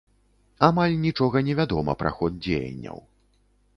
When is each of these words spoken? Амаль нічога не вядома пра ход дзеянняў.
Амаль 0.67 0.95
нічога 1.03 1.37
не 1.49 1.53
вядома 1.61 1.91
пра 2.03 2.13
ход 2.21 2.41
дзеянняў. 2.43 2.97